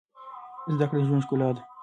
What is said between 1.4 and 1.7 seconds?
ده.